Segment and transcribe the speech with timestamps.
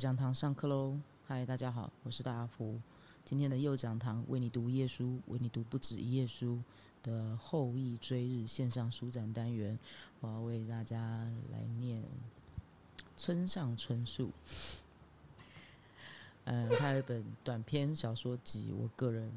[0.00, 0.98] 讲堂上课喽！
[1.28, 2.80] 嗨，大家好，我是大阿福。
[3.22, 6.58] 今天的右讲堂为你读一页书，为你读不止一页书
[7.02, 9.78] 的后羿追日线上书展单元，
[10.20, 10.98] 我要为大家
[11.52, 12.02] 来念
[13.14, 14.30] 村上春树。
[16.44, 19.30] 嗯， 他有一本短篇小说集，我个人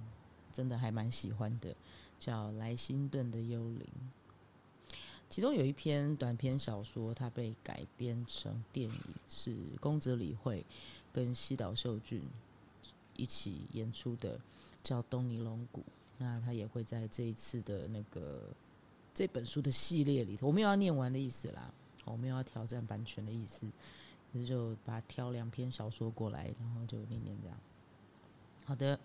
[0.54, 1.76] 真的还蛮喜欢的，
[2.18, 3.80] 叫《莱辛顿的幽灵》。
[5.34, 10.64] 其中有一篇短篇小说，它被改编成电影，是宫泽理惠
[11.12, 12.22] 跟西岛秀俊
[13.16, 14.40] 一起演出的，
[14.84, 15.82] 叫《东尼龙骨》。
[16.20, 18.44] 那他也会在这一次的那个
[19.12, 21.74] 这本书的系列里头，我没有要念完的意思啦，
[22.06, 23.66] 我没有要挑战版权的意思，
[24.32, 27.58] 只是就把挑两篇小说过来，然后就念念这样。
[28.66, 28.96] 好的，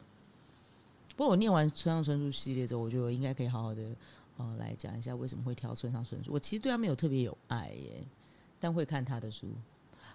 [1.16, 3.96] 不过我念完村上春树系列之后，我觉得我应该可以好好的。
[4.38, 6.32] 哦，来讲一下为什么会挑村上春树。
[6.32, 8.04] 我其实对他没有特别有爱耶，
[8.58, 9.48] 但会看他的书。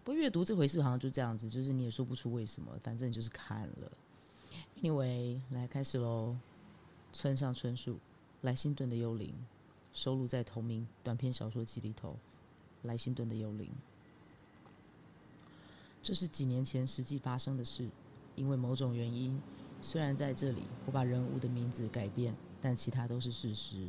[0.03, 3.91] 不过阅读这回事好像就这样子，就是你也说不出为什么，反正就是看了。
[4.81, 6.35] Anyway，来开始喽。
[7.11, 7.93] 村上春树
[8.41, 9.29] 《莱辛顿的幽灵》
[9.93, 12.13] 收录在同名短篇小说集里头，
[12.87, 13.67] 《莱辛顿的幽灵》。
[16.01, 17.87] 这是几年前实际发生的事，
[18.35, 19.39] 因为某种原因，
[19.79, 23.87] 虽然在这里我把人物的名字改变，但其他都是事实。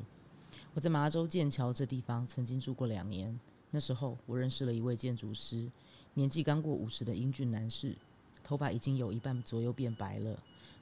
[0.75, 3.39] 我在麻州剑桥这地方曾经住过两年。
[3.71, 5.71] 那时候，我认识了一位建筑师，
[6.15, 7.97] 年纪刚过五十的英俊男士，
[8.43, 10.37] 头发已经有一半左右变白了，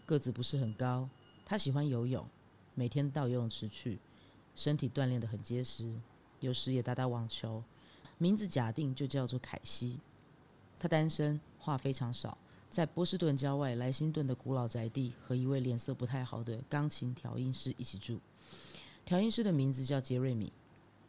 [0.07, 1.07] 个子不是很高。
[1.45, 2.27] 他喜欢游泳，
[2.75, 3.99] 每天到游泳池去，
[4.57, 5.95] 身体锻炼得很结实，
[6.41, 7.63] 有时也打打网球。
[8.17, 9.99] 名字假定就叫做凯西。
[10.79, 12.39] 他单身，话非常少，
[12.71, 18.19] 在波士顿郊外莱辛顿的古老宅地，和一位脸色不太好的钢琴调音师一起住。
[19.05, 20.53] 调音师的名字叫杰瑞米，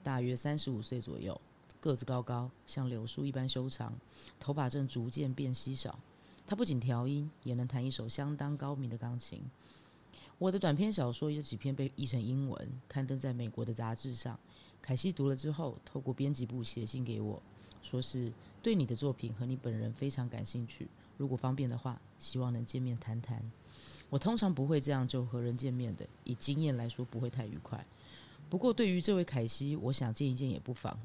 [0.04, 1.40] 大约三十五岁左右，
[1.80, 3.94] 个子高高，像柳树一般修长，
[4.40, 5.98] 头发正逐渐变稀少。
[6.46, 9.42] 他不仅调音，也能弹一首相当高明的钢琴。
[10.40, 14.38] 我的短篇小说有几篇被译成英文，刊登在美国的杂志上。
[14.82, 17.42] 凯西读了之后，透过编辑部写信给我，
[17.82, 23.50] 说是对你的作品和你本人非常感兴趣，如果方便的话，希望能见面谈谈。
[24.14, 27.84] 我通常不会这样就和人见面的，以经验来说不会太愉快。
[28.48, 30.96] 不过对于这位凯西，我想见一见也不妨。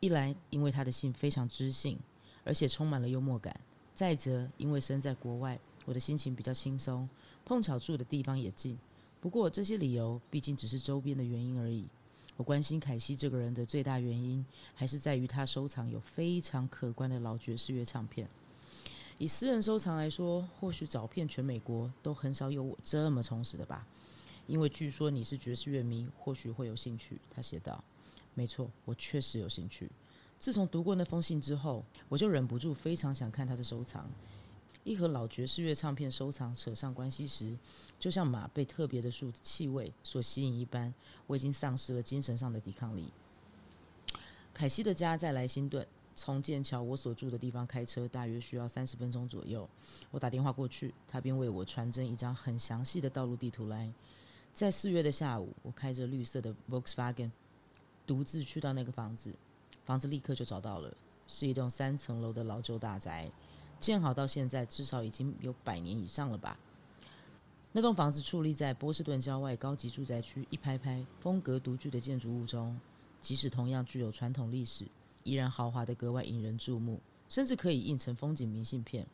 [0.00, 1.98] 一来因为他的信非常知性，
[2.44, 3.50] 而且充满了幽默感；
[3.94, 7.08] 再则因为身在国外，我的心情比较轻松，
[7.46, 8.76] 碰巧住的地方也近。
[9.18, 11.86] 不过这些理由毕竟只是周边的原因而已。
[12.36, 18.28] 我关心凯西这个人的最大原因，还是在于他收藏有非常可观的老爵士乐唱片。
[19.18, 23.86] 以私人收藏来说，或许找遍全美国都很少有我这么充实的吧。
[24.46, 27.18] 因为据说你是爵士乐迷，或许会有兴趣。
[27.30, 27.82] 他写道
[28.34, 29.90] ：“没错，我确实有兴趣。
[30.38, 34.06] 自从读过那封信之后，我就忍不住非常想看他的收藏。
[34.84, 37.56] 一和老爵士乐唱片收藏扯上关系时，
[37.98, 40.92] 就像马被特别的树气味所吸引一般，
[41.26, 43.10] 我已经丧失了精神上的抵抗力。”
[44.52, 45.86] 凯西的家在莱辛顿。
[46.16, 49.68] 从剑桥我所住的地方开车大约需要三十分钟左右。
[50.10, 53.92] 我打电话过去，他便为我传真一张很详细的道路地图来。
[54.54, 57.30] 在四月的下午，我开着绿色的 Volkswagen，
[58.06, 59.32] 独自去到那个房子。
[59.84, 60.96] 房子立刻就找到了，
[61.28, 63.30] 是一栋三层楼的老旧大宅，
[63.78, 66.58] 建好到现在至少已经有百年以上了吧。
[67.72, 72.80] 那栋房子矗立在波士顿郊外高级住宅区一排排风格独具的建筑物中，
[73.20, 74.86] 即使同样具有传统历史。
[75.26, 79.04] 依然豪华的格外引人注目，甚至可以印成风景明信片。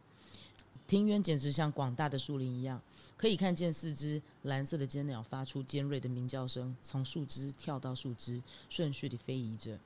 [0.87, 2.79] 庭园简直像广大的树林一样，
[3.17, 9.79] 可以看见四只蓝色的尖鸟发出尖锐的鸣叫声，从树枝跳到树枝，顺序地飞移着。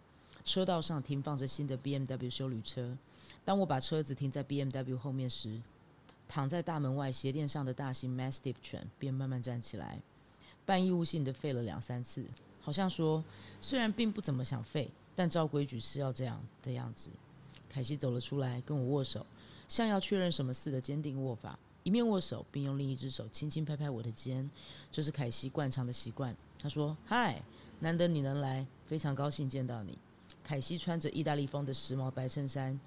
[0.45, 2.97] 车道上停放着新的 BMW 修旅车。
[3.45, 5.61] 当我把车子停在 BMW 后面时，
[6.27, 10.01] 躺在大门外鞋垫上的大型 Mastiff 犬便慢慢站起来，
[10.65, 12.25] 半义务性的吠了两三次，
[12.61, 13.23] 好像说
[13.61, 14.89] 虽然并不怎么想吠。
[15.17, 17.11] 但照规矩是要这样的样子。
[17.69, 19.27] 凯西走了出来，跟我握手，
[19.69, 24.49] 像要确认什么似的坚定握法，一面握手，并用另一只手轻轻拍拍我的肩，
[24.93, 26.37] 这是凯西惯常的习惯。
[26.59, 27.43] 他说：“嗨，
[27.81, 29.99] 难得你能来，非常高兴见到你。”
[30.45, 32.79] 凯西穿着意大利风的时髦白衬衫，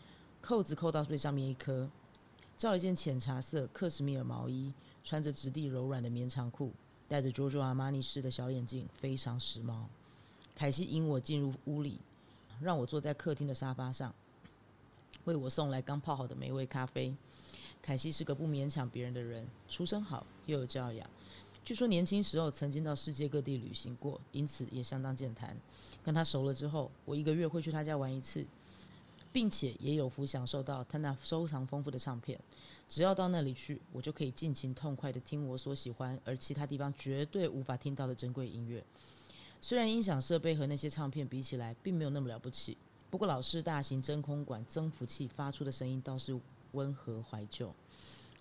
[0.41, 1.89] 扣子扣到最上面一颗，
[2.57, 4.73] 罩一件浅茶色克什米尔毛衣，
[5.03, 6.71] 穿着质地柔软的棉长裤，
[7.07, 9.83] 戴着 Giorgio Armani 式的小眼镜，非常时髦。
[10.55, 11.99] 凯西引我进入屋里。
[12.61, 14.13] 让我坐在客厅的沙发上，
[15.25, 17.15] 为我送来刚泡好的美味咖啡。
[17.81, 21.09] 凯西是个不勉强别人的人，出身好又有教养。
[21.63, 25.55] 据说年轻时候曾经到世界各地旅行过，因此也相当健谈。
[26.03, 28.45] 跟他熟了之后，我一个月会去他家玩一次。
[29.31, 32.39] 并且也有福享受到他那收藏丰富的唱片。
[32.87, 38.83] 只要到那里去，我就可以尽情痛快的听我所喜欢而其他地方绝对无法听到的珍贵音乐。
[39.61, 42.77] 虽然音响设备和那些唱片比起来并没有那么了不起，
[43.09, 46.39] 不过老式大型真空管增幅器发出的声音倒是
[46.71, 47.73] 温和怀旧。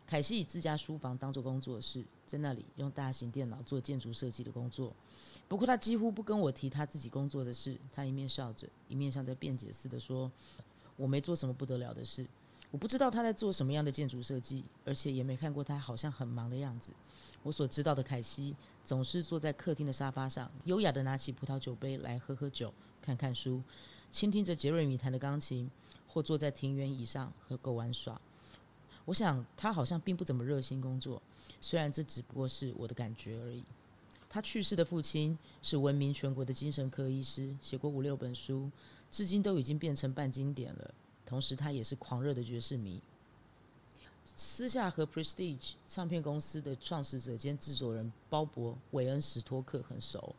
[0.06, 4.94] 凯西以自家书房当做工作室，在那里用大型电脑做建筑设计的工作。
[5.49, 10.31] 不过他几乎不跟我提他自己工作的事，他一面笑着，一面像在辩解似的说
[10.97, 12.26] ：“我没做什么不得了的事。”
[12.70, 16.93] 我不知道他在做什么样的建筑设计，而且也没看过他好像很忙的样子。
[17.43, 18.55] 我所知道的凯西，
[18.85, 23.62] 总是坐在客厅的沙发上，优雅的拿起葡萄酒杯来喝喝酒、看看书，
[24.12, 25.70] 倾听着杰瑞米弹的钢琴，
[26.06, 28.20] 或坐在庭园椅上和狗玩耍。
[29.06, 31.23] 我想他好像并不怎么热心工作，
[31.62, 33.64] 虽然这只不过是我的感觉而已。
[34.29, 38.71] 他去世的父亲是闻名全国的精神科医师，写过五六本书，
[39.11, 40.94] 至今都已经变成半经典了。
[41.28, 42.98] 同时，他也是狂热的爵士迷。
[44.34, 50.34] 私下和 Prestige 唱片公司的创始者兼制作人鲍勃·韦恩·史托克很熟，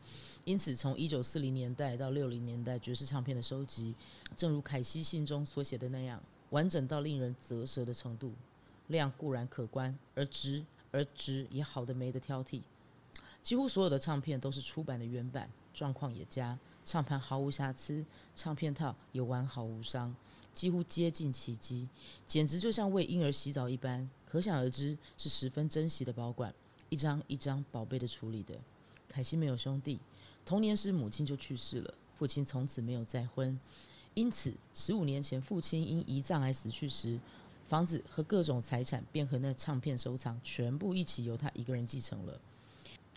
[0.45, 3.93] 因此从一九四零年代到六零年代爵士唱片的收集，
[4.35, 6.19] 正如凯西信中所写的那样，
[6.49, 8.31] 完整到令人啧舌的程度。
[8.87, 12.61] 量固然可观，而值而值也好的没得挑剔。
[13.43, 18.03] 几乎所有的唱片都是出版的原版，状况也佳，唱盘毫无瑕疵，
[18.35, 20.15] 唱片套也完好无伤。
[20.59, 21.87] 几乎接近奇迹，
[22.27, 26.53] 简直就像为婴儿洗澡一般，可想而知是十分珍惜的保管，
[26.89, 28.53] 一张一张宝贝的处理的。
[29.07, 30.01] 凯西没有兄弟，
[30.45, 33.57] 童年时母亲就去世了，父亲从此没有再婚，
[34.15, 37.17] 因此十五年前父亲因胰脏癌死去时，
[37.69, 42.37] 房子和各种财产便和那唱片收藏全部一起由他一个人继承了。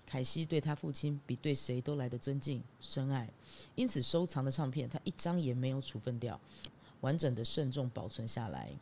[0.07, 3.29] 凯西对他父亲比对谁都来的尊敬深爱，
[3.75, 6.39] 因此收藏的唱片他一张也没有处分掉。
[7.03, 8.73] 完整的慎重保存下来。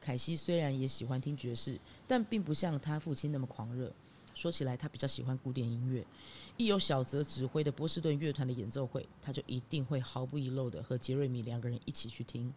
[0.00, 3.92] 凯西虽然也喜欢听爵士，但并不像他父亲那么狂热。
[4.34, 6.02] 说起来，他比较喜欢古典音乐。
[6.56, 12.50] 一有小泽指挥的波士顿乐团的演奏会，他就一定会毫不遗漏的和杰瑞米两个人一起去听。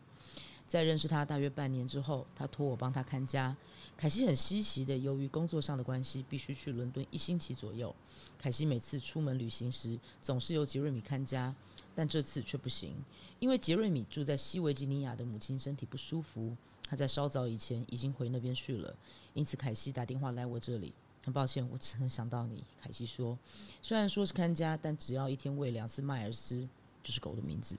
[0.66, 3.56] 在认识他大约半年之后，他托我帮他看家。
[3.98, 7.94] 凯西很稀奇的，由于工作上的关系，必须去伦敦一星期左右。
[8.38, 11.54] 凯西每次出门旅行时，总是由杰瑞米看家。
[11.96, 12.96] 但这次却不行，
[13.40, 16.56] 因为杰瑞米住在西维吉尼亚的母亲身体不舒服，
[16.88, 18.96] 他在稍早以前已经回那边去了。
[19.34, 20.94] 因此，凯西打电话来我这里。
[21.26, 22.64] 很抱歉，我只能想到你。
[22.82, 23.40] 凯西说
[23.82, 26.68] ：“虽然说是看家，但只要一天喂两次迈尔斯，
[27.02, 27.78] 就是狗的名字，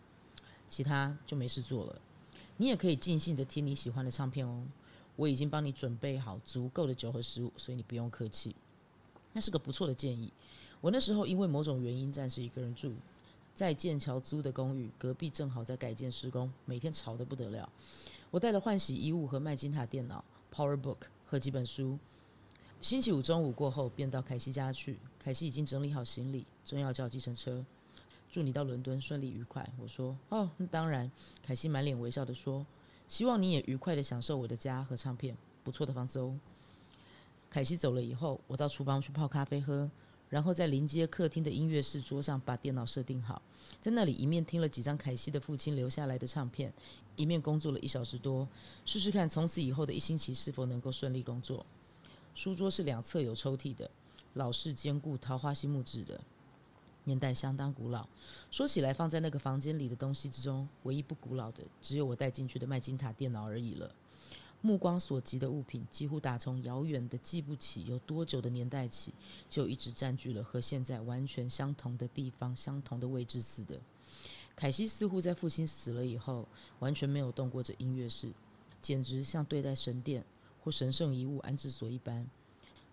[0.67, 2.01] 其他就没事做了。
[2.57, 4.65] 你也可以尽兴的听你喜欢的唱片哦。
[5.17, 8.57] 我已经帮你准备好足够的酒和食物，所以你不用客气。
[9.35, 10.33] 那是个不错的建议。
[10.81, 12.95] 我那时候因为某种原因暂时一个人住。”
[13.55, 17.71] 在剑桥租的公寓，隔壁正好在改建施工，每天吵得不得了。
[18.33, 21.97] 我带了换洗衣物和麦金塔电脑、PowerBook 和几本书。
[22.81, 24.99] 星期五中午过后，便到凯西家去。
[25.21, 27.65] 凯西已经整理好行李，正要叫计程车。
[28.29, 29.67] 祝你到伦敦顺利愉快。
[29.79, 31.09] 我说：“哦，那当然。”
[31.41, 32.67] 凯西满脸微笑的说
[33.07, 36.37] ：“希望你也愉快的享受我的家和唱片，不错的房子哦。”
[37.49, 39.89] 凯西走了以后，我到厨房去泡咖啡喝。
[40.35, 43.41] 然后在临街客厅的音乐室桌上把电脑设定好，
[43.81, 46.75] 在那里一面听了几张凯西的父亲留下来的唱片，
[47.15, 48.49] 一面工作了一小时多，
[48.85, 51.65] 试试看从此以后的一星期是否能够顺利工作。
[52.35, 53.89] 书桌是两侧有抽屉的，
[54.33, 56.21] 老式坚固桃花心木质的，
[57.05, 58.05] 年代相当古老。
[58.51, 63.95] 说起来，放在那个房间里的东西之中，唯一不古老的，只有我带进去的麦金塔电脑而已了。
[64.65, 69.13] 目光所及的物品，几乎打从遥远的记不起有多久的年代起，
[69.51, 73.79] 就一直占据了和现在完全相同的地方、相同的位置似的。
[74.57, 78.33] 凯西似乎在父亲死了以后，完全没有动过这音乐室，
[78.81, 80.25] 简直像对待神殿
[80.63, 82.27] 或神圣遗物安置所一般。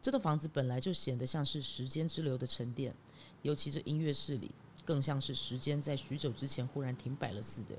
[0.02, 2.94] 这栋房子本来就显得像是时间之流的沉淀，
[3.44, 4.52] 尤其这音乐室里，
[4.84, 7.76] 更像是时间在许久之前忽然停摆了似的，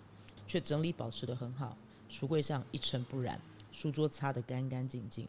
[0.47, 1.77] 却整理保持得很好。
[2.09, 3.39] 橱柜上一尘不染。
[3.73, 5.29] 书桌擦得干干净净，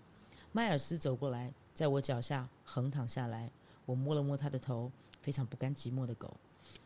[0.52, 3.50] 迈尔斯走过来，在我脚下横躺下来。
[3.86, 6.32] 我摸了摸他的头，非常不甘寂寞的狗。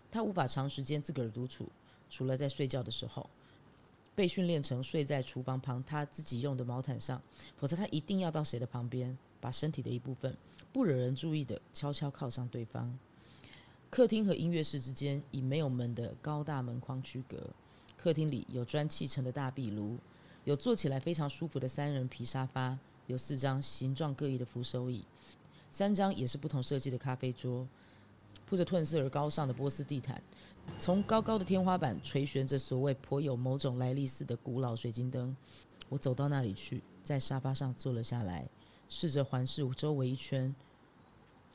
[0.09, 1.67] 他无法长时间自个儿独处，
[2.09, 3.29] 除了在睡觉的时候，
[4.15, 7.21] 被训练成睡在厨房旁他自己用的毛毯上，
[7.57, 10.35] 否则他一定要到谁的旁边，把身体的一部分
[10.71, 12.97] 不惹人注意的悄悄靠上对方。
[13.89, 17.49] 客厅和音乐室之间以没有门的高大门框区隔。
[17.95, 19.97] 客厅里有砖砌成的大壁炉。
[20.47, 25.03] 有坐起来非常舒服的三人皮沙发，有四张形状各异的扶手椅，
[25.69, 27.67] 三张也是不同设计的咖啡桌。
[28.45, 30.23] 铺着褪色而高尚的波斯地毯，
[30.79, 35.35] 从高高的天花板垂悬着所谓颇有某种来历似的古老水晶灯。
[35.89, 38.47] 我走到那里去，在沙发上坐了下来，
[38.87, 40.55] 试着环视周围一圈。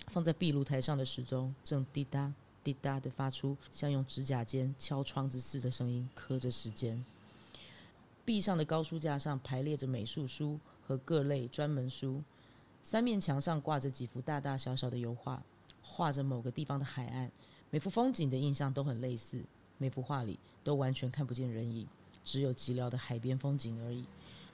[0.08, 2.30] 放在壁炉台上的时钟正滴答
[2.62, 7.02] 滴答的发出像用指甲尖敲窗子似的声音，刻着时间。
[8.24, 12.22] 壁上的高书架上排列着美术书和各类专门书，
[12.82, 15.42] 三面墙上挂着几幅大大小小的油画，
[15.82, 17.30] 画着某个地方的海岸。
[17.70, 19.42] 每幅风景的印象都很类似，
[19.78, 21.86] 每幅画里都完全看不见人影，
[22.24, 24.04] 只有寂寥的海边风景而已。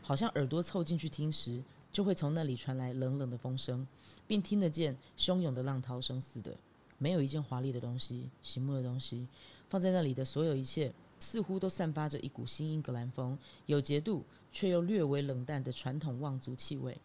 [0.00, 3.86] 好像耳朵凑进去听时，就会从那里传来冷冷的风声，
[4.26, 6.56] 并听得见汹涌的浪涛声似的。
[6.96, 9.26] 没有一件华丽的东西，醒目的东西，
[9.68, 16.96] 放在那里的所有一切，似乎都散发着一股新英格兰风，有节度却又略微冷淡的传统望族气味。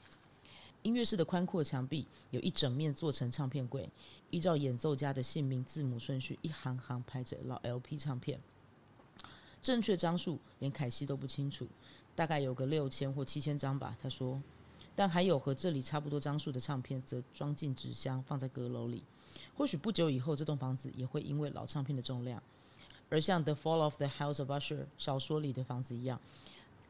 [0.82, 3.89] 音乐室的宽阔墙壁有一整面做成唱片柜，
[4.29, 8.39] 依照演奏家的姓名字母顺序，一行行排着老 LP 唱片。
[9.62, 11.65] 正确张数连凯西都不清楚，
[12.15, 13.96] 大概有个六千或七千张吧。
[14.01, 14.41] 他说，
[14.93, 19.01] 但还有和这里差不多张数的唱片，则装进纸箱放在阁楼里。
[19.55, 22.43] 或许不久以后，这栋房子也会因为老唱片的重量，
[23.10, 26.19] 而像《The Fall of the House of Usher》小说里的房子一样，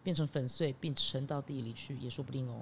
[0.03, 2.62] 变成粉碎并沉到地里去，也说不定哦。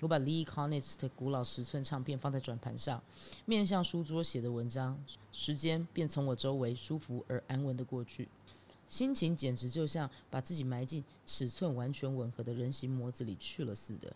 [0.00, 3.02] 我把 Lee Konitz 的古老十寸唱片放在转盘上，
[3.46, 5.02] 面向书桌写的文章，
[5.32, 8.28] 时间便从我周围舒服而安稳的过去，
[8.86, 14.14] 心情简直就像把自己埋进尺寸完全吻合的人形模子里去了似的。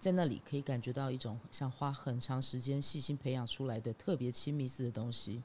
[0.00, 5.40] 在那里可以感觉到一种像花很长时间细心培养出来的特别亲密似的东西。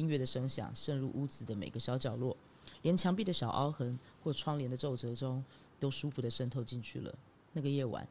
[0.00, 2.34] 音乐的声响渗入屋子的每个小角落，
[2.80, 5.44] 连墙壁的小凹痕或窗帘的皱褶中，
[5.78, 7.14] 都舒服的渗透进去了。
[7.52, 8.08] 那个夜晚。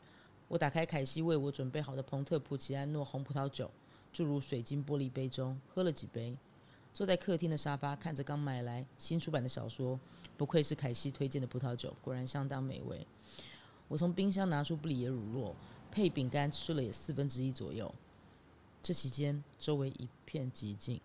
[0.48, 3.69] 我打开凯西为我准备好的蓬特普奇安诺红葡萄酒，
[4.12, 6.36] 注入水晶玻璃杯中，喝了几杯，
[6.91, 10.00] 坐在客厅的沙发，看着刚买来新出版的小说。
[10.38, 13.05] 不愧是凯西推荐的葡萄酒，果然相当美味。
[13.88, 15.53] 我从冰箱拿出布里耶乳酪，
[15.91, 17.93] 配饼干吃了也四分之一左右。
[18.81, 21.00] 这期间，周围一片寂静，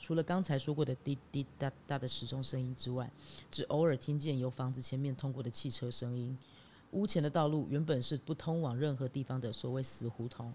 [0.00, 3.10] 除了刚才说过的滴滴答答的时钟声音之外，
[3.50, 6.36] 只偶尔听见由房子前面通过的汽车声音。
[6.92, 10.52] 屋前的道路原本是不通往任何地方的所谓死胡同，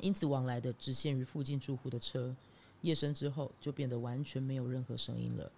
[0.00, 2.34] 因此往来的只限于附近住户的车。
[2.82, 5.50] 夜深之后，就变得完全没有任何声音了。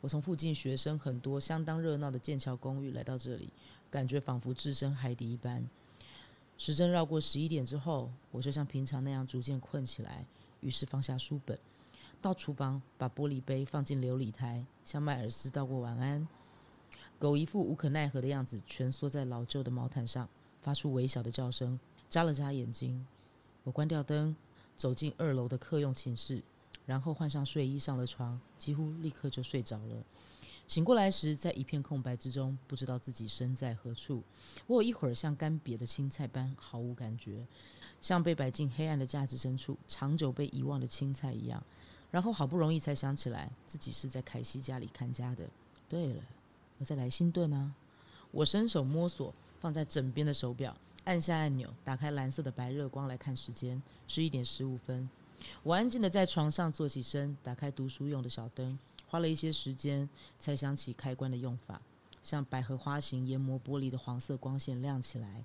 [0.00, 3.52] 我从附近学生很多、相当热闹的剑桥公寓来到这里，
[3.90, 5.68] 感觉仿佛置身海底一般。
[6.56, 10.24] 时针绕过十一点之后，我就像平常那样逐渐困起来，
[10.60, 11.58] 于是放下书本，
[12.22, 16.28] 到厨房把玻璃杯放进琉璃台，向迈尔斯道过晚安。
[17.18, 20.28] 狗一副无可奈何的样子，蜷缩在老旧的毛毯上，
[20.60, 21.78] 发出微小的叫声，
[22.10, 23.06] 眨了眨眼睛。
[23.64, 24.36] 我关掉灯，
[24.76, 26.42] 走进二楼的客用寝室，
[26.84, 30.04] 然后换上睡衣上了床，几乎立刻就睡着了。
[30.66, 34.22] 醒过来时，在一片空白之中，不知道自己身在何处。
[34.66, 37.44] 我有一会儿像干瘪的青菜般毫无感觉，
[38.00, 41.62] 像被摆进黑暗的架子深处、长久被遗忘的青菜一样。
[42.10, 45.48] 然后好不容易才想起来，自己是在凯西家里看家的。
[45.88, 46.22] 对了。
[46.78, 47.74] 我在莱辛顿啊！
[48.30, 50.74] 我伸手摸索放在枕边的手表，
[51.04, 55.06] 按下按钮，打开蓝色的白热光来看时间，十一点十五分。
[55.62, 61.78] 我安静的在床上坐起身，打开读书用的小灯，花了一些时间才想起开关的用法。
[62.22, 65.44] 像百合花形研磨玻璃的黄色光线亮起来。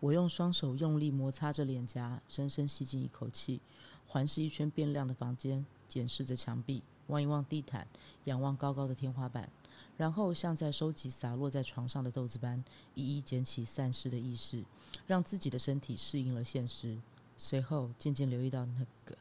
[0.00, 3.62] 我用双手用力摩擦着脸颊，深深吸进一口气，
[4.06, 7.86] 环视一圈变亮的房间，检视着墙壁，望一望地毯，
[8.24, 9.48] 仰望高高的天花板。
[9.96, 12.62] 然后像在收集洒落在床上的豆子般，
[12.94, 14.62] 一一捡起散失的意识，
[15.06, 16.98] 让自己的身体适应了现实。
[17.38, 19.16] 随后渐渐留意到那个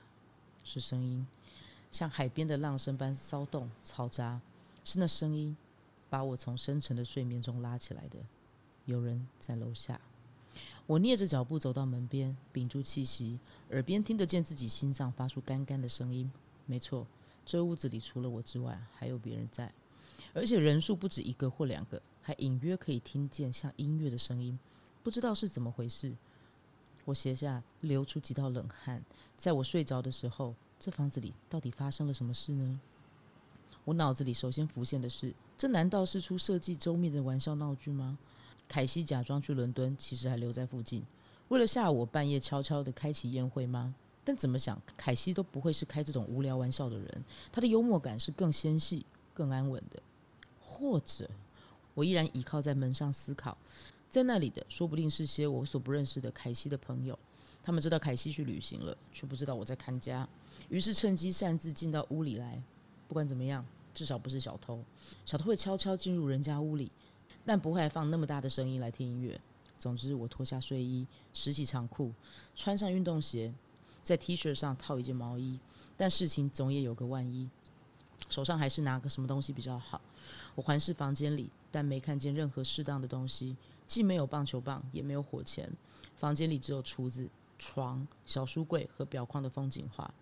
[0.63, 1.25] 是声音，
[1.91, 4.41] 像海边的浪声般骚动嘈杂，
[4.83, 5.55] 是那声音
[6.09, 8.17] 把我从深沉的睡眠中拉起来的。
[8.85, 9.99] 有人在楼下。
[10.87, 13.39] 我蹑着脚步走到门边，屏住气息，
[13.71, 16.31] 耳边听得见自己心脏发出干干的声音。
[16.65, 17.05] 没错，
[17.45, 19.71] 这屋子里除了我之外，还有别人在。
[20.33, 24.57] 而且人数不止一个或两个，还隐约可以听见像音乐的声音，
[25.03, 26.13] 不知道是怎么回事。
[27.05, 29.03] 我斜下流出几道冷汗。
[29.37, 32.79] 在我睡着的时候，这房子里到底发生了什么事呢？
[33.83, 38.17] 我脑子里首先浮现的是：这难道是出设计周密的玩笑闹剧吗？
[38.67, 41.05] 凯西假装去伦敦，其实还留在附近，
[41.49, 43.93] 为了吓我半夜悄悄的开启宴会吗？
[44.25, 47.23] 但怎么想，凯西都不会是开这种无聊玩笑的人。
[47.51, 50.01] 他的幽默感是更纤细、更安稳的。
[50.59, 51.29] 或者，
[51.93, 53.55] 我依然倚靠在门上思考，
[54.09, 57.17] 在那里的说不定是些我所不认识的凯西的朋友，
[57.63, 60.27] 他们知道凯西去旅行了，却不知道我在看家。
[60.69, 62.61] 于是趁机擅自进到屋里来。
[63.07, 63.63] 不管怎么样，
[63.93, 64.83] 至少不是小偷。
[65.25, 66.91] 小偷会悄悄进入人家屋里，
[67.45, 69.39] 但不会放那么大的声音来听音乐。
[69.77, 72.11] 总之，我脱下睡衣，拾起长裤，
[72.55, 73.53] 穿上运动鞋，
[74.05, 75.59] 在 T 恤上套一件毛衣。
[75.97, 77.49] 但事情总也有个万一，
[78.27, 80.01] 手上还是拿个什么东西比较好。
[80.53, 83.55] 我环视房间里，但没看见任何适当的东西，
[83.87, 85.71] 既没有棒球棒，也没有火钳。
[86.17, 90.13] 房间里只有厨子、床、小书柜和表框的风景画。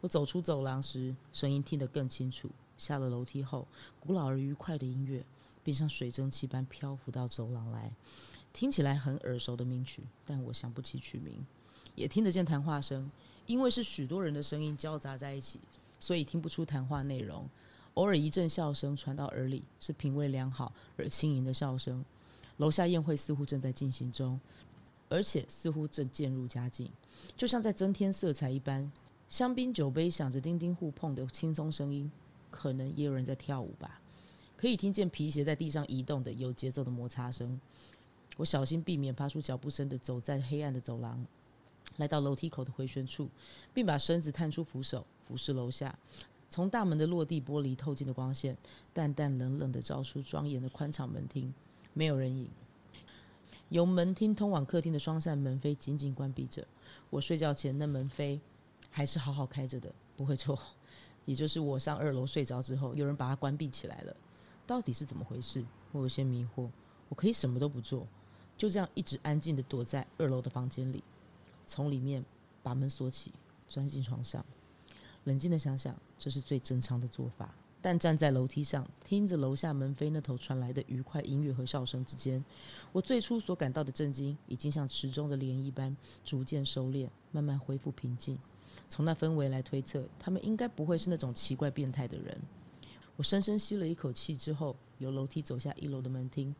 [0.00, 2.48] 我走出走廊时，声音听得更清楚。
[2.78, 3.66] 下了楼梯后，
[3.98, 5.24] 古老而愉快的音乐
[5.64, 7.92] 便像水蒸气般漂浮到走廊来，
[8.52, 11.44] 听起来很耳熟的名曲，但我想不起曲名。
[11.96, 13.10] 也听得见谈话声，
[13.46, 15.58] 因为是许多人的声音交杂在一起，
[15.98, 17.48] 所以听不出谈话内容。
[17.94, 22.04] 偶尔一阵笑声传到耳里，是品味良好而轻盈的笑声。
[22.58, 24.38] 楼下宴会似乎正在进行中，
[25.08, 26.90] 而且似乎正渐入佳境，
[27.36, 28.90] 就像在增添色彩一般。
[29.28, 32.10] 香槟酒杯响着叮叮互碰的轻松声音，
[32.50, 34.00] 可能也有人在跳舞吧。
[34.56, 37.60] 可以听见皮鞋在地上移动的有节奏的摩擦声。
[38.36, 41.26] 我小心避免发出脚步声的走在黑暗的走廊，
[41.96, 43.28] 来到楼梯口的回旋处，
[43.72, 45.96] 并把身子探出扶手，俯视楼下。
[46.48, 48.56] 从大门的落地玻璃透进的光线，
[48.92, 51.52] 淡淡冷冷的照出庄严的宽敞门厅，
[51.92, 52.48] 没有人影。
[53.68, 56.66] 由门厅通往客厅的双扇门扉紧紧关闭着。
[57.10, 58.38] 我睡觉前那门扉。
[58.88, 60.58] 还是好好开着的，不会错。
[61.26, 64.16] 也就是我上二楼睡着之后，有人把它关闭起来了。
[64.66, 65.62] 到底是怎么回事？
[65.92, 66.70] 我有些迷惑。
[67.10, 68.06] 我可以什么都不做，
[68.56, 71.04] 就这样一直安静的躲在二楼的房间里，
[71.66, 72.24] 从里面
[72.62, 73.32] 把门锁起，
[73.68, 74.44] 钻进床上，
[75.24, 77.54] 冷静的想想，这是最正常的做法。
[77.82, 82.44] 但站在楼梯上，听着楼下门扉那头传来的愉快音乐和笑声之间，
[82.90, 88.36] 我最初所感到的震惊，已经像池中的涟漪般逐渐收敛，慢慢恢复平静。
[88.88, 92.40] 从那氛围来推测，他们应该不会是那种奇怪变态的人。
[93.16, 96.52] 我深深吸了一口气之后，由楼梯走下一楼的门厅，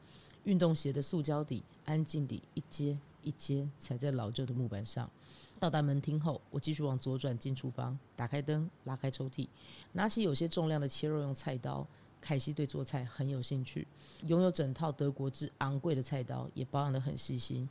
[0.45, 5.11] 运动鞋的塑胶底安静地一阶一阶踩在老旧的木板上。
[5.59, 9.49] 到达门厅后，我继续往左转进厨房，打开灯，拉开抽屉，
[9.93, 11.87] 拿起有些重量的切肉用菜刀。
[12.19, 13.87] 凯西对做菜很有兴趣，
[14.25, 17.69] 拥有整套德国制昂贵的菜刀，也保养得很细心。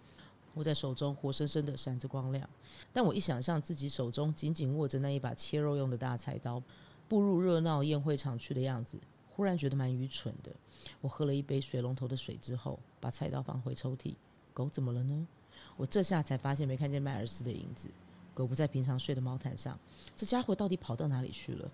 [0.53, 2.47] 握在手中，活生生的闪着光亮。
[2.93, 6.61] 但我一想象自己手中紧紧握着那一把切肉用的大菜刀，
[7.09, 8.97] 步入热闹宴会场去的样子，
[9.29, 10.55] 忽然觉得蛮愚蠢的。
[11.01, 14.15] 我喝了一杯水龙头的水之后，把菜刀放回抽屉。
[14.53, 15.27] 狗怎么了呢？
[15.77, 17.89] 我这下才发现没看见迈尔斯的影子。
[18.33, 19.79] 狗不在平常睡的毛毯上，
[20.15, 21.71] 这家伙到底跑到哪里去了？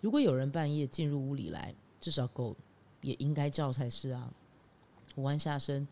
[0.00, 2.56] 如果有人半夜进入屋里来，至少狗
[3.02, 4.32] 也应该叫才是啊。
[5.14, 5.86] 我弯下身。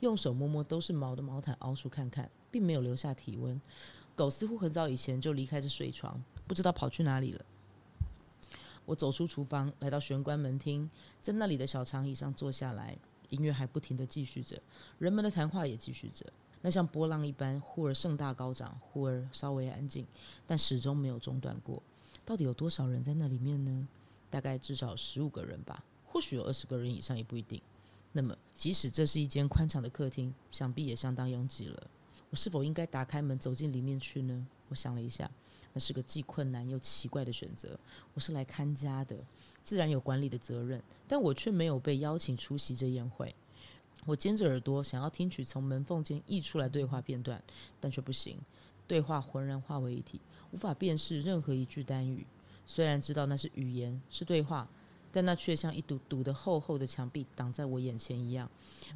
[0.00, 3.60] 用手摸摸都是毛的毛毯，凹出看看，并没有留下体温。
[4.14, 7.44] 狗似乎很早以前就离开这睡床，不知道跑去哪里了。
[8.84, 10.88] 我走出厨房，来到玄关门厅，
[11.20, 12.96] 在那里的小长椅上坐下来。
[13.30, 14.60] 音乐还不停的继续着，
[14.98, 16.24] 人们的谈话也继续着。
[16.60, 20.06] 那像波浪一般，忽而盛大高涨，忽而稍微安静，
[20.46, 21.82] 但始终没有中断过。
[22.24, 23.88] 到底有多少人在那里面呢？
[24.30, 27.62] 大概至少十五个人吧，或许有二十个人以上，也不一定。
[28.12, 31.86] 那么，即使这是一间宽敞的客厅，想必也相当拥挤了。
[32.30, 34.46] 我是否应该打开门走进里面去呢？
[34.68, 35.30] 我想了一下，
[35.72, 37.78] 那是个既困难又奇怪的选择。
[38.12, 39.16] 我是来看家的，
[39.62, 43.34] 自然有管理的责任，但我却没有被邀请出席这宴会。
[44.06, 47.42] 我尖着耳朵想要听取从门缝间溢出来对话片段，
[47.80, 48.38] 但却不行。
[48.86, 52.26] 对话浑然化为一体，无法辨识任何一句单语。
[52.66, 54.68] 虽然知道那是语言，是对话。
[55.10, 58.48] 但那却像一堵堵的厚厚的墙壁挡在我眼前一样，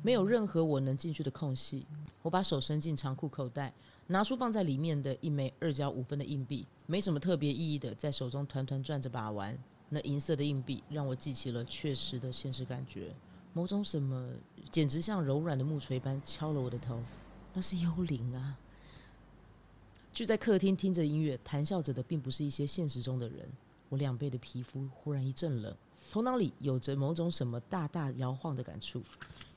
[0.02, 1.86] 没有任何我能进去的空隙。
[2.20, 3.72] 我把手伸进长裤口袋，
[4.08, 9.58] 拿出放在里面的一枚二角五分的硬币，没什么特别意义的，在手中团团转着把玩。
[9.88, 13.14] 那银色的硬币让我记起了确实的现实感觉，
[13.52, 14.28] 某种什么，
[14.70, 17.02] 简直像柔软的木锤般敲了我的头。
[17.52, 18.56] 那是幽灵啊！
[20.14, 23.48] 聚在客厅听着音乐、谈笑着的，并不是一些现实中的人。
[23.90, 25.74] 我两倍的皮肤忽然一阵冷。
[26.10, 29.02] 头脑里有着某种什么大大摇晃的感触，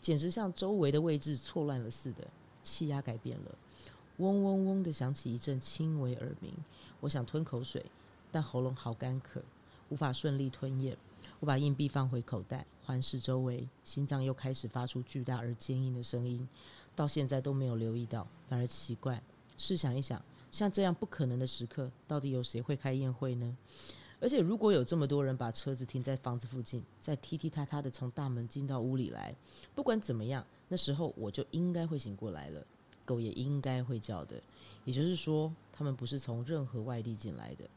[0.01, 2.27] 简直像周围的位置错乱了似的。
[2.63, 3.55] 气压改变了，
[4.17, 6.51] 嗡嗡嗡的响起一阵轻微耳鸣。
[6.99, 7.85] 我想吞口水，
[8.31, 9.41] 但喉咙好干渴，
[9.89, 10.97] 无法顺利吞咽。
[11.45, 16.49] 我把硬币放回口袋，环视周围，心脏又开始发出巨大而坚硬的声音。
[16.95, 19.21] 到现在都没有留意到，反而奇怪。
[19.55, 23.55] 试想一想，像这样不可能的时刻，到底有谁会开宴会呢？
[24.19, 29.35] 而且，如果有这么多人把车子停在房子附近，再踢踢踏踏的从大门进到屋里来，
[29.75, 32.65] 不管怎么样，那时候我就应该会醒过来了，
[33.05, 34.41] 狗也应该会叫的。
[34.83, 37.69] 也就是说，他们不是从任何外地进来的。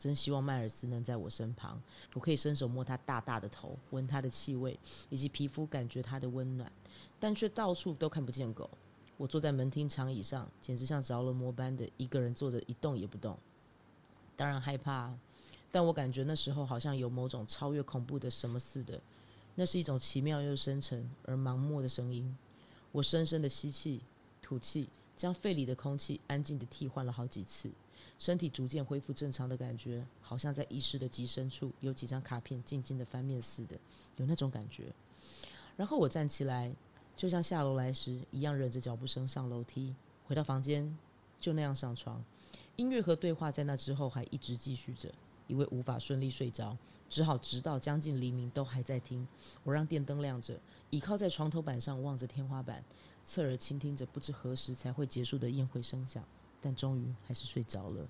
[0.00, 1.78] 真希望迈尔斯能在我身旁，
[2.14, 4.76] 我可以伸手摸他大大的头，闻他的气味，
[5.10, 6.72] 以及皮肤感觉他的温暖，
[7.20, 8.70] 但却到处都看不见狗。
[9.18, 13.38] 我坐在门厅长椅上，简直像着了魔般的一个人坐着一动也不动。
[14.34, 15.12] 当然害怕，
[15.70, 18.98] 但我感觉那时候好像有某种超越恐怖的什么似的。
[19.54, 22.34] 那是一种奇妙又深沉而盲目的声音。
[22.90, 24.00] 我深深的吸气、
[24.40, 27.70] 吐气，将肺里的空气安静的替换了好几次。
[28.20, 33.76] 身体逐渐恢复正常的感觉，好像在意识的极深处有几张卡片静静的翻面似的，
[34.16, 34.92] 有那种感觉。
[35.76, 36.72] 然后我站起来。
[37.16, 40.96] 就像下楼来时一样，忍着脚步声上楼梯，回到房间，
[41.38, 42.24] 就那样上床。
[42.76, 45.12] 音乐和对话在那之后还一直继续着，
[45.46, 46.74] 因为无法顺利睡着，
[47.10, 49.26] 只好直到将近黎明都还在听。
[49.64, 52.82] 我让电灯亮着，倚靠在床头板上望着天花板，
[53.22, 56.24] 侧耳倾听着不知何时才会结束的宴会声响，
[56.60, 58.06] 但终于还是睡着了。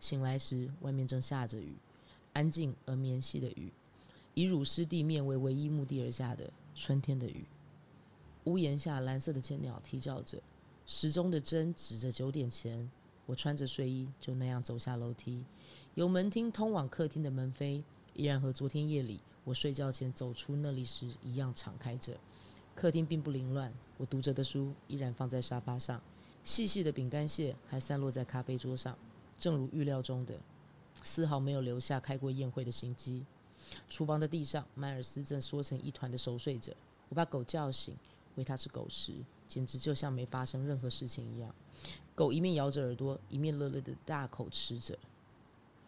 [0.00, 1.76] 醒来时，外面正下着雨，
[2.32, 3.72] 安静而绵细的雨，
[4.34, 7.44] 以乳湿地面为唯一目的而下的春天的雨。
[8.44, 10.42] 屋檐下，蓝色的千鸟啼叫着，
[10.86, 12.90] 时钟的针指着九点前。
[13.24, 15.44] 我穿着睡衣，就那样走下楼梯，
[15.94, 17.80] 由门厅通往客厅的门扉，
[18.14, 22.18] 依然和昨天夜里我睡觉前走出那里时一样敞开着。
[22.74, 26.02] 客厅并不凌乱，我读着的书依然放在沙发上，
[26.44, 28.96] 细细的饼干屑还散落在咖啡桌上，
[29.38, 30.38] 正如预料中的，
[31.02, 33.24] 丝毫没有留下开过宴会的心机。
[33.88, 36.72] 厨房的地上，迈尔斯正缩成一团的熟睡着。
[37.08, 37.96] 我把狗叫醒。
[38.36, 39.12] 喂它吃狗食，
[39.46, 41.54] 简直就像没发生任何事情一样。
[42.14, 44.98] 狗一面摇着耳朵，一面乐乐的大口吃着。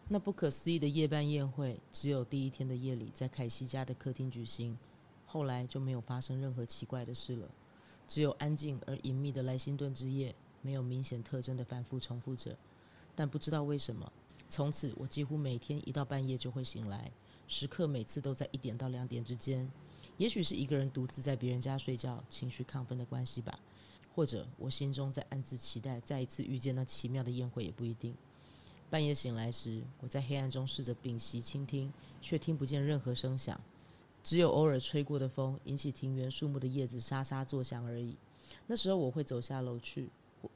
[0.09, 4.77] 那不可思议的夜半宴会，只有第一天的夜里在凯西家的客厅举行，
[5.25, 7.49] 后来就没有发生任何奇怪的事了。
[8.07, 12.57] 只有安静而隐秘的莱辛顿之夜，没有明显特征的反复重复着。
[13.15, 14.11] 但不知道为什么，
[14.49, 17.11] 从此我几乎每天一到半夜就会醒来，
[17.47, 19.71] 时刻每次都在一点到两点之间。
[20.17, 23.59] 也许是一个人独自在别人家睡觉，情绪亢奋的关系吧，
[24.15, 28.15] 或者我心中在暗自期待再一次遇见那奇妙的宴会，也不一定。
[28.89, 33.59] 半夜醒来时，我在黑暗中试着屏息倾听，却听不见任何声响，
[34.23, 38.15] 只有偶尔吹过的风引起庭园树木的叶子沙沙作响而已。
[38.67, 40.07] 那时候我会走下楼去，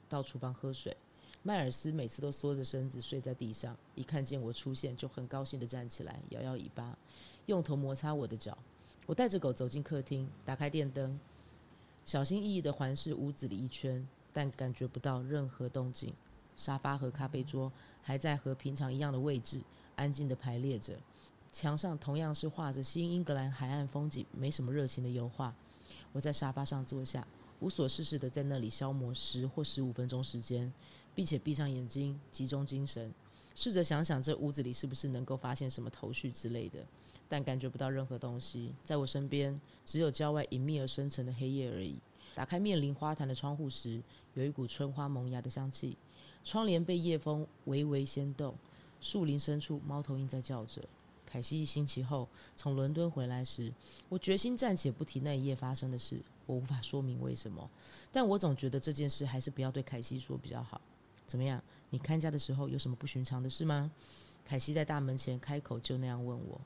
[0.07, 0.95] 到厨房喝水。
[1.41, 6.97] 迈尔斯每次都缩着身子睡在地上，一看见我出现就很高兴地站起来，摇摇尾巴，
[7.45, 8.57] 用头摩擦我的脚。
[9.05, 11.17] 我带着狗走进客厅，打开电灯，
[12.03, 16.13] 小心翼翼地环视屋子里一圈，但感觉不到任何动静。
[16.55, 17.71] 沙发和咖啡桌
[18.03, 19.61] 还在和平常一样的位置，
[19.95, 20.99] 安静地排列着。
[21.51, 25.55] 墙上同样是画着新英格兰海岸风景，没什么热情的油画。
[26.11, 27.25] 我在沙发上坐下，
[27.59, 30.71] 无所事事的在那里消磨十或十五分钟时间，
[31.13, 33.13] 并且闭上眼睛，集中精神，
[33.55, 36.79] 试着想想这屋子里是不是能够发现什么头绪之类的。
[37.27, 41.99] 但感觉不到任何东西，在我身边只有郊外隐秘而深沉的黑夜而已。
[42.33, 44.01] 打开面临花坛的窗户时，
[44.33, 45.97] 有一股春花萌芽的香气。
[46.43, 48.55] 窗帘被夜风微微掀动，
[49.01, 50.81] 树林深处猫头鹰在叫着。
[51.25, 53.71] 凯西一星期后从伦敦回来时，
[54.07, 56.19] 我决心暂且不提那一夜发生的事。
[56.49, 57.69] 我无法说明为什么，
[58.11, 60.81] 但我总觉得这件事还是不要对凯西说比较好。
[61.27, 61.61] 怎么样？
[61.91, 63.91] 你看家的时候有什么不寻常的事吗？
[64.43, 66.59] 凯西在大门前开口，就那样问我。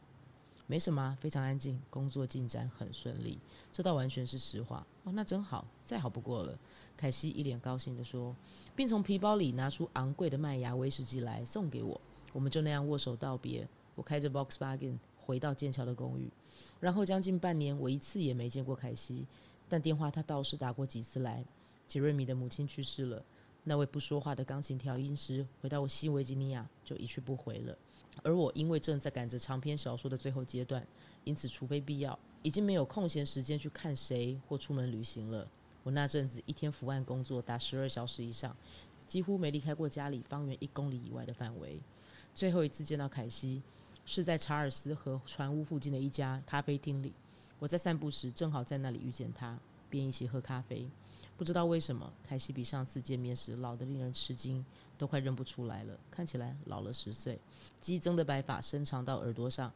[0.67, 3.37] 没什么，非常安静，工作进展很顺利，
[3.73, 4.87] 这倒完全是实话。
[5.03, 6.57] 哦，那真好，再好不过了。
[6.95, 8.33] 凯西一脸高兴地说，
[8.73, 11.99] 并从皮包里拿出昂贵的麦芽威士忌来送给我。
[12.31, 13.67] 我们就那样握手道别。
[13.95, 16.31] 我开着 Volkswagen 回到剑桥的公寓，
[16.79, 19.27] 然后将近半年，我一次也没见过凯西，
[19.73, 21.43] 但电话他倒是打过几次来。
[21.87, 23.25] 杰瑞米的母亲去世了，
[23.63, 27.75] 那位不说话的钢琴调音师回到西维吉尼亚就一去不回了。
[28.21, 30.85] 而我因为正在赶着长篇小说的最后阶段，
[31.23, 35.47] 因此除非必要，已经没有空闲时间去看谁或出门旅行了。
[35.81, 38.55] 我那阵子一天伏案工作达十二小时以上，
[39.07, 41.79] 几乎没离开过家里方圆一公里以外的范围。
[42.35, 43.63] 最后一次见到凯西，
[44.05, 47.11] 是在查尔斯河船屋附近的一家咖啡厅里。
[47.63, 49.57] 我在散步时正好在那里遇见他，
[49.89, 50.85] 便一起喝咖啡。
[51.37, 54.65] 不知道为什么，凯西比上次见面时老得令人吃惊，
[54.97, 57.39] 都快认不出来了，看起来老了十岁。
[57.79, 59.71] 激增的白发伸长到耳朵上，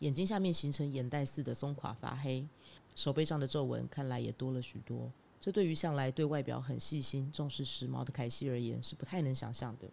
[0.00, 2.46] 眼睛下面形成眼袋似的松垮发黑，
[2.94, 5.10] 手背上的皱纹看来也多了许多。
[5.40, 9.88] 这对于向来对外表很细心、重视时髦的凯西而言是不太能想象的。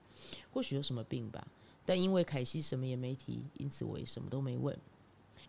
[0.51, 1.47] 或许有什么病吧，
[1.85, 4.77] 但因为凯西什么也没提，因此我也什么都没问。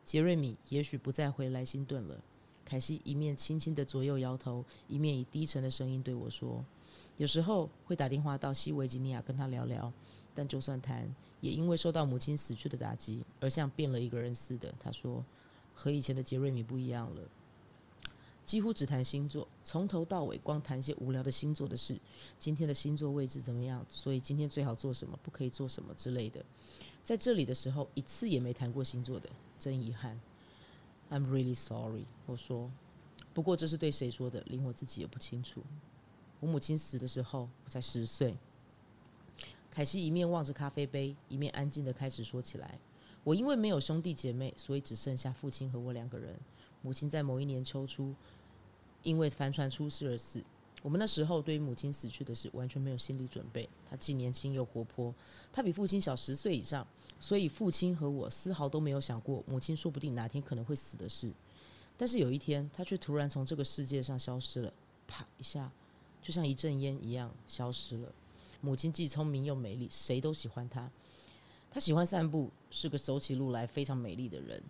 [0.05, 2.21] 杰瑞米也许不再回莱辛顿了。
[2.65, 6.65] 凯西一面轻轻的左右摇头，一面以低沉的声音对我说
[7.19, 9.93] ：“有时候会打电话到西维吉尼亚跟他聊聊，
[10.35, 14.75] 但就算谈，也因为受到母亲死去的打击而像变了一个人似的。
[14.81, 15.25] 他说，
[15.75, 17.23] 和以前的杰瑞米不一样了。
[18.47, 21.99] 几乎只谈星座，从头到尾光谈些无聊的星座的事。
[22.39, 23.85] 今天的星座位置怎么样？
[23.89, 26.45] 所以今天最好做什么，不可以做什么之类的。
[27.03, 29.29] 在这里的时候，一次也没谈过星座的，
[29.65, 30.21] 真遗憾。
[31.11, 32.05] I'm really sorry。
[32.27, 32.71] 我说，
[33.33, 35.63] 不过这是对谁说的，连我自己也不清楚。
[36.41, 38.37] 我母亲死的时候，我才十岁。
[39.71, 42.79] 凯西一面望着咖啡杯，一面安静的开始说起来：
[43.23, 46.39] 我因为没有兄弟姐妹，所以只剩下父亲和我两个人。
[46.83, 48.15] 母亲在某一年秋初。
[49.05, 50.43] 因为帆船出事而死。
[50.85, 53.67] 我们那时候对于母亲死去的事完全没有心理准备。
[53.89, 55.15] 她既年轻又活泼，
[55.51, 56.87] 她比父亲小十岁以上，
[57.19, 61.33] 所以父亲和我丝毫都没有想过母亲说不定哪天可能会死的事。
[61.97, 64.71] 但是有一天，她却突然从这个世界上消失了，
[65.07, 65.73] 啪一下，
[66.21, 68.13] 就像一阵烟一样消失了。
[68.61, 70.91] 母亲既聪明又美丽，谁都喜欢她。
[71.71, 74.63] 她喜欢散步，是个走起路来非常美丽的人。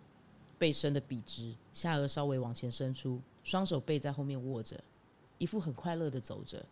[0.57, 4.81] 背伸的笔直，下颚稍微往前伸出，双手背在后面握着，
[5.37, 6.65] 一副很快乐的走着，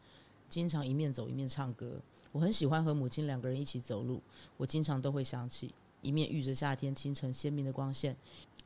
[0.50, 2.00] 经常一面走一面唱歌。
[2.32, 4.22] 我很喜欢和母亲两个人一起走路，
[4.58, 8.16] 我经常都会想起一面遇着夏天清晨鲜明的光线，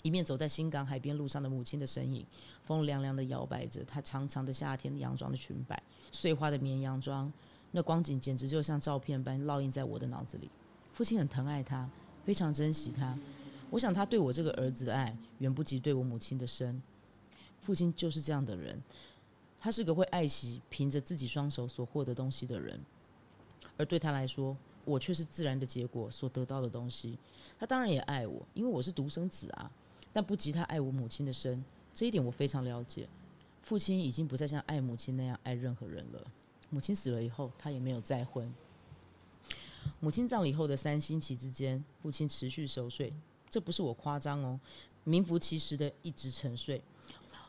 [0.03, 2.25] 一面走在新港海边路上的母亲的身影。
[2.63, 5.81] 风凉凉的摇摆着她长长的夏天洋装的裙摆，
[6.11, 7.31] 碎花的绵羊装，
[7.71, 10.49] 那光景简直就像照片般烙印在我的脑子里。
[10.93, 11.89] 父亲很疼爱她，
[12.25, 13.17] 非常珍惜她。
[13.69, 16.81] 我想他对我这个儿子的爱远不及对我母亲的深。
[17.61, 18.81] 父亲就是这样的人，
[19.67, 22.79] 他是个会爱惜凭着自己双手所获得东西的人，
[23.75, 27.19] 而对他来说，我却是自然的结果所得到的东西。
[27.59, 29.69] 他当然也爱我，因为我是独生子啊，
[30.13, 31.61] 但不及他爱我母亲的深。
[31.93, 33.09] 这一点我非常了解。
[33.61, 36.25] 父亲已经不再像爱母亲那样爱任何人了。
[36.69, 38.49] 母亲死了以后，他也没有再婚。
[39.99, 43.13] 母亲葬礼后的三星期之间，父亲持续熟睡。
[43.49, 44.57] 这不是我夸张哦，
[45.03, 46.81] 名副其实的一直沉睡，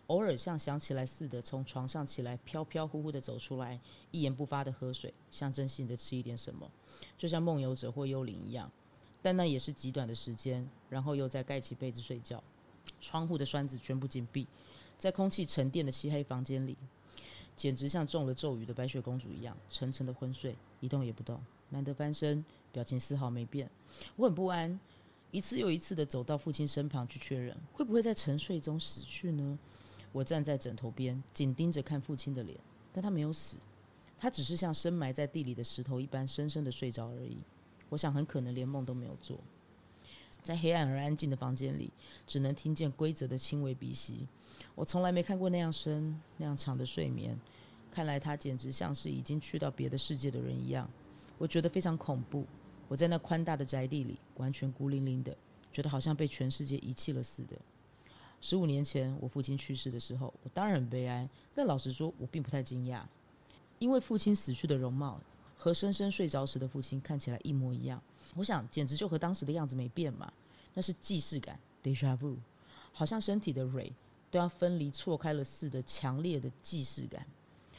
[0.08, 3.78] 偶尔像想起来似的从床上起来，飘飘忽忽的走出来，
[4.10, 6.70] 一言不发的喝水，象征性的吃一点什么，
[7.18, 8.70] 就像梦游者或幽灵一样。
[9.20, 12.42] 但那也是极短的时间，然后又再盖起被子睡觉。
[13.02, 14.46] 窗户的栓子全部紧闭，
[14.96, 16.74] 在空气沉淀的漆黑房间里，
[17.54, 22.42] 简直像中了咒语的白雪公主一样，沉沉的昏睡，一动也不动，难得翻身，
[22.72, 23.70] 表情丝毫没变。
[24.16, 24.80] 我很不安。
[25.30, 29.58] 一次又一次的走到父亲身旁去确认，会不会在沉睡中死去呢？
[30.12, 32.58] 我站在枕头边，紧盯着看父亲的脸，
[32.92, 33.56] 但他没有死，
[34.18, 37.38] 他只是像深埋在地里的石头一般深深的睡着而已。
[37.88, 39.38] 我想很可能连梦都没有做。
[40.42, 41.90] 在黑暗而安静的房间里，
[42.26, 44.26] 只能听见规则的轻微鼻息。
[44.74, 47.38] 我从来没看过那样深、那样长的睡眠。
[47.90, 50.88] 看来他简直像是已经去到别的世界的人一样。
[51.36, 52.46] 我觉得非常恐怖。
[52.86, 55.36] 我在那宽大的宅地里，完全孤零零的，
[55.72, 57.56] 觉得好像被全世界遗弃了似的。
[58.40, 61.28] 十五年前，我父亲去世的时候，我当然很悲哀。
[61.54, 63.02] 但老实说，我并不太惊讶，
[63.78, 65.20] 因为父亲死去的容貌
[65.56, 68.00] 和深深睡着时的父亲看起来一模一样。
[68.36, 70.32] 我想，简直就和当时的样子没变嘛。
[70.74, 72.36] 那是既视感 （déjà vu），
[72.92, 73.92] 好像身体的蕊
[74.30, 77.26] 都要分离、错开了似的强烈的既视感，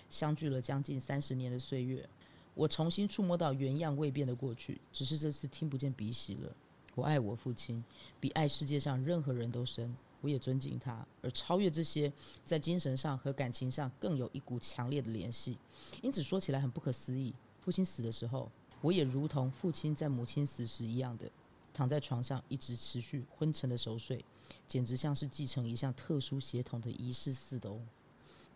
[0.10, 2.08] 相距了将近三十年的岁月。
[2.54, 6.54] 我重新触摸到原样未变的过去，只是这次听不见鼻息了。
[6.96, 7.82] 我爱我父亲，
[8.20, 9.96] 比爱世界上任何人都深。
[10.22, 12.12] 我也尊敬他，而超越这些，
[12.44, 15.58] 在精神上和感情上更有一股强烈的联系。
[16.02, 17.34] 因此说起来很不可思议。
[17.62, 18.52] 父亲死的时候，
[18.82, 21.30] 我也如同父亲在母亲死时一样的，
[21.74, 24.24] 躺在床上一直持续昏沉的熟睡，
[24.68, 27.80] 简直像是继承一项特殊血统的仪式似的哦。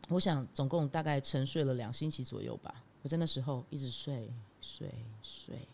[0.10, 2.84] 我想总共大概沉睡了两星期左右吧。
[3.04, 4.90] 我在那时候一直睡睡
[5.22, 5.68] 睡，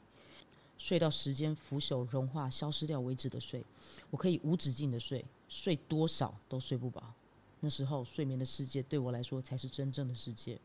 [0.79, 3.63] 睡到时间腐朽融化消失掉为止的睡。
[4.09, 7.13] 我可以无止境的睡，睡多少都睡不饱。
[7.59, 10.57] 那时候睡眠的世界对我来说才是真正的世界，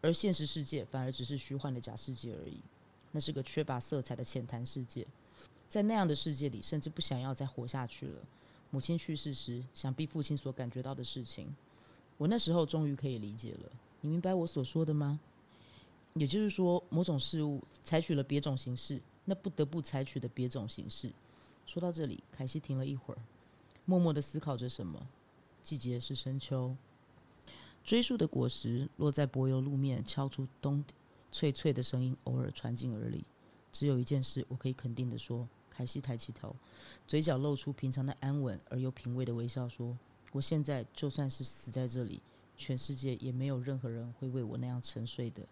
[0.00, 2.58] 而现实世界反而只是虚幻的假世界而已。
[3.12, 5.06] 那是个缺乏色彩的浅谈世界。
[5.68, 8.22] 在那样的世界里，甚至不想要再活下去了。
[8.70, 11.54] 母亲去世时，想必父亲所感觉到的事情，
[12.16, 13.70] 我那时候终于可以理解了。
[14.00, 15.20] 你明白我所说的吗？
[16.14, 21.12] 也就是说，某种事物采取了别种形式，那不得不采取的别种形式。
[21.66, 23.18] 说到这里，凯西停了一会儿，
[23.84, 25.06] 默默的思考着什么。
[25.62, 26.74] 季节是深秋，
[27.84, 30.84] 追树的果实落在柏油路面，敲出咚
[31.30, 33.24] 脆脆的声音，偶尔传进耳里。
[33.70, 36.56] 只有一件事，我可以肯定的说：凯西抬起头，
[37.06, 39.96] 嘴角露出平常的安稳而又品味的微笑，说
[40.32, 42.20] ：“我现在就算是死在这里，
[42.56, 45.46] 全世界也没有任何人会为我那样沉睡的。”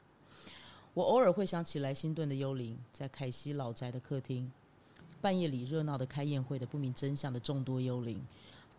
[0.94, 4.50] 我偶尔会想起莱辛顿的幽灵，在凯西老宅的客厅，
[5.20, 8.20] 半夜里热闹的开宴会的不明真相的众多幽灵，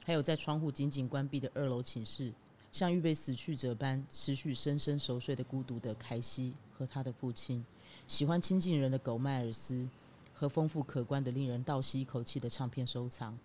[0.06, 2.34] 还有在窗户紧紧关闭的二楼寝室，
[2.72, 7.64] 像预备死去者般持续深深熟睡的孤独的凯西和他的父亲，
[8.08, 9.88] 喜欢亲近人的狗迈尔斯，
[10.34, 13.38] 和丰富可观的令人倒吸一口气的唱片收藏，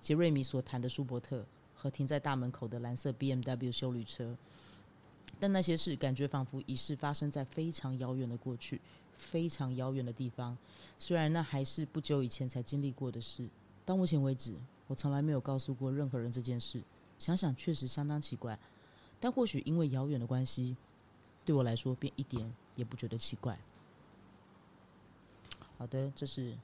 [0.00, 4.34] 杰瑞米所弹的舒伯特和停在大门口的蓝色 B M W 修旅车。
[5.42, 8.80] 但那些事感觉仿佛已是发生在非常遥远的过去，
[9.16, 10.56] 非常遥远的地方。
[11.00, 13.48] 虽然那还是不久以前才经历过的事，
[13.84, 14.54] 到目前为止，
[14.86, 16.80] 我从来没有告诉过任何人这件事。
[17.18, 18.56] 想想确实相当奇怪，
[19.18, 20.76] 但或许因为遥远的关系，
[21.44, 23.58] 对我来说便一点也不觉得奇怪。
[25.76, 26.56] 好的，这是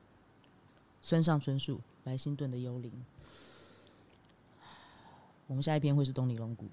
[1.03, 2.93] 村上春树《莱辛顿的幽灵》。
[5.49, 6.67] 我们下一篇会是东尼龙骨。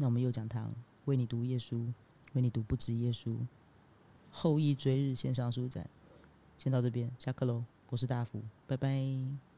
[0.00, 0.72] 那我们又讲堂
[1.04, 1.76] 为你读耶稣，
[2.32, 3.36] 为你读不止耶稣。
[4.30, 5.86] 后羿追日线上书展，
[6.56, 7.62] 先到这边，下课喽。
[7.90, 9.49] 我是大福，拜拜。